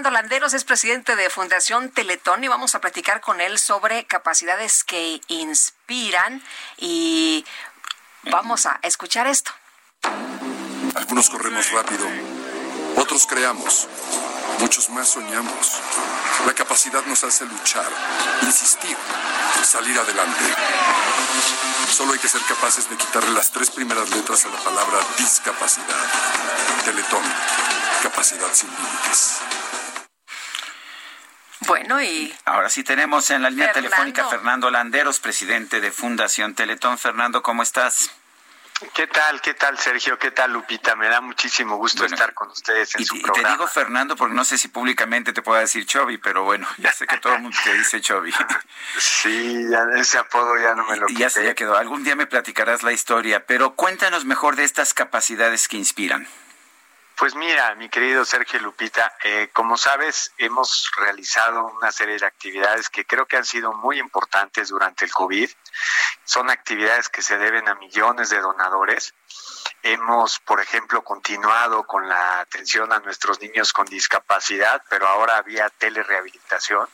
[0.00, 4.82] Fernando Landeros es presidente de Fundación Teletón y vamos a platicar con él sobre capacidades
[4.82, 6.42] que inspiran
[6.78, 7.44] y
[8.22, 9.52] vamos a escuchar esto.
[10.94, 12.06] Algunos corremos rápido,
[12.96, 13.88] otros creamos,
[14.60, 15.82] muchos más soñamos.
[16.46, 17.90] La capacidad nos hace luchar,
[18.40, 18.96] insistir,
[19.62, 20.44] salir adelante.
[21.90, 26.06] Solo hay que ser capaces de quitarle las tres primeras letras a la palabra discapacidad.
[26.86, 27.22] Teletón,
[28.02, 29.40] capacidad sin límites.
[31.60, 33.88] Bueno, y ahora sí tenemos en la línea Fernando.
[33.90, 36.98] telefónica Fernando Landeros, presidente de Fundación Teletón.
[36.98, 38.10] Fernando, ¿cómo estás?
[38.94, 39.42] ¿Qué tal?
[39.42, 40.18] ¿Qué tal, Sergio?
[40.18, 40.96] ¿Qué tal, Lupita?
[40.96, 43.50] Me da muchísimo gusto Bueno, estar con ustedes en Y, su y te programa.
[43.50, 47.06] digo Fernando porque no sé si públicamente te pueda decir Chovy, pero bueno, ya sé
[47.06, 48.32] que todo el mundo te dice Chovy.
[48.98, 51.48] Sí, ya ese apodo ya no me lo Y ya se quité.
[51.50, 51.76] ya quedó.
[51.76, 56.26] Algún día me platicarás la historia, pero cuéntanos mejor de estas capacidades que inspiran.
[57.20, 62.88] Pues mira, mi querido Sergio Lupita, eh, como sabes, hemos realizado una serie de actividades
[62.88, 65.50] que creo que han sido muy importantes durante el COVID.
[66.24, 69.12] Son actividades que se deben a millones de donadores.
[69.82, 75.68] Hemos, por ejemplo, continuado con la atención a nuestros niños con discapacidad, pero ahora había
[75.68, 76.88] telerehabilitación.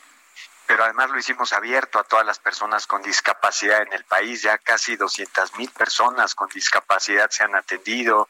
[0.65, 4.41] Pero además lo hicimos abierto a todas las personas con discapacidad en el país.
[4.41, 8.27] Ya casi 200 mil personas con discapacidad se han atendido.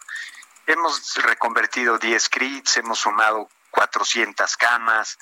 [0.67, 5.17] Hemos reconvertido 10 CRITs, hemos sumado 400 camas,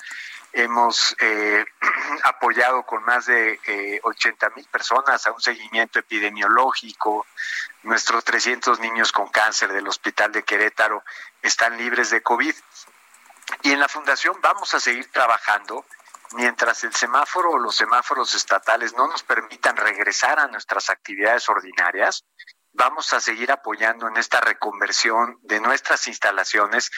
[0.52, 1.64] hemos eh,
[2.24, 7.26] apoyado con más de eh, 80 mil personas a un seguimiento epidemiológico.
[7.84, 11.04] Nuestros 300 niños con cáncer del Hospital de Querétaro
[11.40, 12.54] están libres de COVID.
[13.62, 15.86] Y en la Fundación vamos a seguir trabajando
[16.32, 22.24] mientras el semáforo o los semáforos estatales no nos permitan regresar a nuestras actividades ordinarias
[22.76, 26.90] vamos a seguir apoyando en esta reconversión de nuestras instalaciones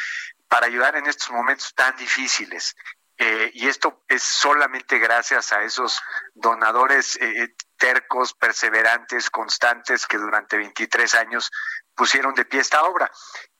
[0.48, 2.76] para ayudar en estos momentos tan difíciles.
[3.16, 6.00] Eh, y esto es solamente gracias a esos
[6.34, 11.50] donadores eh, tercos, perseverantes, constantes que durante 23 años
[11.94, 13.10] pusieron de pie esta obra.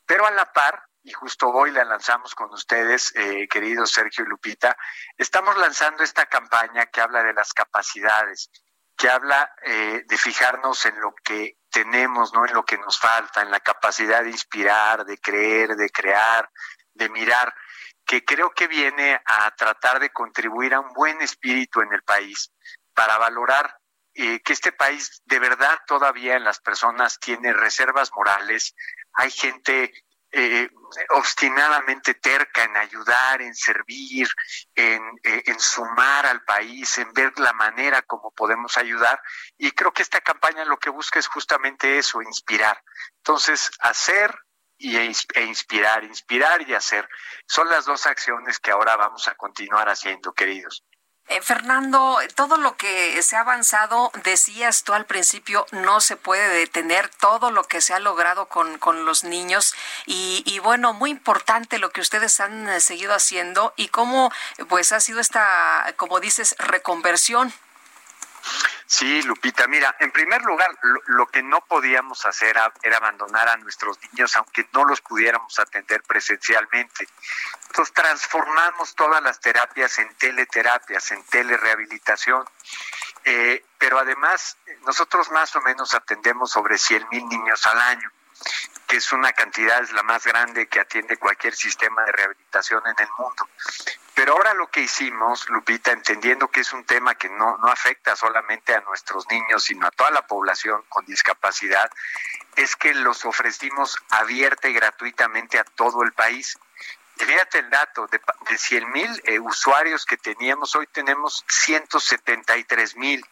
[0.06, 4.28] Pero a la par, y justo hoy la lanzamos con ustedes, eh, queridos Sergio y
[4.28, 4.76] Lupita,
[5.16, 8.50] estamos lanzando esta campaña que habla de las capacidades,
[8.96, 13.42] que habla eh, de fijarnos en lo que tenemos, no en lo que nos falta,
[13.42, 16.50] en la capacidad de inspirar, de creer, de crear,
[16.94, 17.54] de mirar,
[18.04, 22.52] que creo que viene a tratar de contribuir a un buen espíritu en el país
[22.94, 23.78] para valorar
[24.14, 28.74] eh, que este país de verdad todavía en las personas tiene reservas morales,
[29.12, 29.92] hay gente
[30.30, 30.68] eh,
[31.10, 34.28] obstinadamente terca en ayudar, en servir,
[34.74, 39.20] en, eh, en, sumar al país, en ver la manera como podemos ayudar.
[39.56, 42.82] Y creo que esta campaña lo que busca es justamente eso, inspirar.
[43.18, 44.34] Entonces, hacer
[44.78, 47.08] y, e inspirar, inspirar y hacer
[47.46, 50.84] son las dos acciones que ahora vamos a continuar haciendo, queridos.
[51.30, 56.48] Eh, Fernando, todo lo que se ha avanzado, decías tú al principio, no se puede
[56.48, 59.74] detener todo lo que se ha logrado con, con los niños
[60.06, 64.32] y, y, bueno, muy importante lo que ustedes han eh, seguido haciendo y cómo
[64.70, 67.52] pues ha sido esta, como dices, reconversión.
[68.90, 70.70] Sí, Lupita, mira, en primer lugar,
[71.08, 76.02] lo, que no podíamos hacer era abandonar a nuestros niños, aunque no los pudiéramos atender
[76.04, 77.06] presencialmente.
[77.66, 82.46] Entonces transformamos todas las terapias en teleterapias, en telerehabilitación.
[83.24, 84.56] Eh, pero además,
[84.86, 88.10] nosotros más o menos atendemos sobre 100 mil niños al año,
[88.86, 93.04] que es una cantidad, es la más grande que atiende cualquier sistema de rehabilitación en
[93.04, 93.48] el mundo.
[94.18, 98.16] Pero ahora lo que hicimos, Lupita, entendiendo que es un tema que no, no afecta
[98.16, 101.88] solamente a nuestros niños, sino a toda la población con discapacidad,
[102.56, 106.58] es que los ofrecimos abierta y gratuitamente a todo el país.
[107.16, 108.20] Fíjate el dato, de,
[108.50, 113.24] de 100 mil eh, usuarios que teníamos, hoy tenemos 173 mil.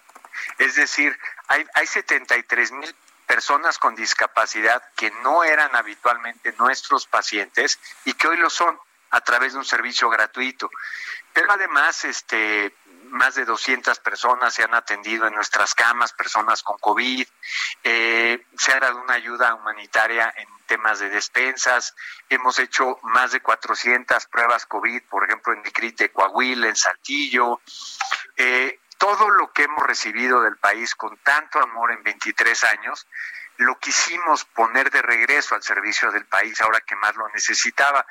[0.59, 1.19] Es decir,
[1.49, 2.95] hay, hay 73 mil
[3.27, 8.79] personas con discapacidad que no eran habitualmente nuestros pacientes y que hoy lo son
[9.17, 10.71] a través de un servicio gratuito.
[11.33, 12.77] Pero además, este,
[13.09, 17.27] más de 200 personas se han atendido en nuestras camas, personas con COVID.
[17.83, 21.95] Eh, se ha dado una ayuda humanitaria en temas de despensas.
[22.29, 26.77] Hemos hecho más de 400 pruebas COVID, por ejemplo, en el CRIT de Coahuila, en
[26.77, 27.63] Saltillo.
[28.37, 33.07] Eh, todo lo que hemos recibido del país con tanto amor en 23 años,
[33.59, 38.07] lo quisimos poner de regreso al servicio del país ahora que más lo necesitaba.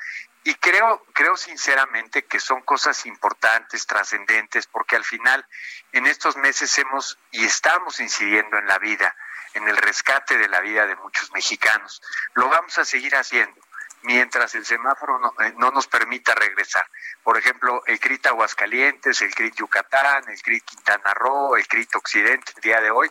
[0.46, 5.44] Y creo, creo sinceramente que son cosas importantes, trascendentes, porque al final
[5.90, 9.16] en estos meses hemos y estamos incidiendo en la vida,
[9.54, 12.00] en el rescate de la vida de muchos mexicanos.
[12.34, 13.60] Lo vamos a seguir haciendo
[14.02, 16.88] mientras el semáforo no, eh, nos permita regresar.
[17.24, 22.52] Por ejemplo, el CRIT Aguascalientes, el CRIT Yucatán, el CRIT Quintana Roo, el CRIT Occidente
[22.54, 23.10] el día de hoy,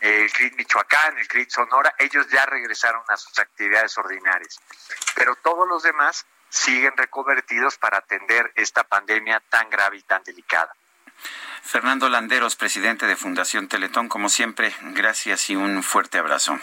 [0.00, 4.58] el CRIT Michoacán, el CRIT Sonora, ellos ya regresaron a sus actividades ordinarias.
[5.14, 10.72] Pero todos los demás siguen reconvertidos para atender esta pandemia tan grave y tan delicada.
[11.62, 16.58] Fernando Landeros, presidente de Fundación Teletón, como siempre, gracias y un fuerte abrazo.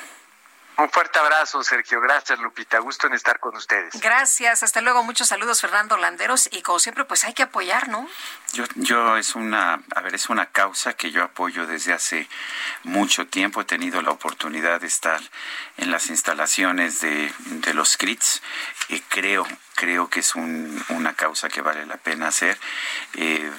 [0.78, 2.00] Un fuerte abrazo, Sergio.
[2.00, 2.80] Gracias, Lupita.
[2.80, 4.00] Gusto en estar con ustedes.
[4.00, 4.64] Gracias.
[4.64, 5.04] Hasta luego.
[5.04, 6.48] Muchos saludos, Fernando Landeros.
[6.54, 8.08] Y como siempre, pues hay que apoyar, ¿no?
[8.54, 12.30] Yo, yo es una, a ver, es una causa que yo apoyo desde hace
[12.84, 13.60] mucho tiempo.
[13.60, 15.20] He tenido la oportunidad de estar
[15.76, 18.42] en las instalaciones de, de los CRITs.
[18.88, 19.46] y creo,
[19.80, 22.58] creo que es un, una causa que vale la pena hacer.
[23.14, 23.50] Eh,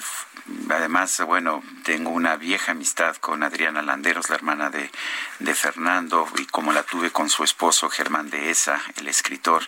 [0.69, 4.91] además, bueno, tengo una vieja amistad con Adriana Landeros, la hermana de,
[5.39, 9.67] de Fernando, y como la tuve con su esposo Germán de Esa, el escritor,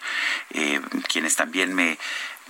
[0.51, 1.97] eh, quienes también me,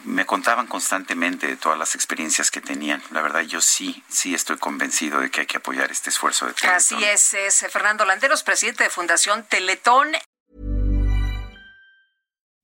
[0.03, 3.01] me contaban constantemente de todas las experiencias que tenían.
[3.11, 6.53] La verdad, yo sí, sí estoy convencido de que hay que apoyar este esfuerzo de
[6.53, 6.75] Teletón.
[6.75, 10.11] Así es, es Fernando Landeros, presidente de Fundación Teletón.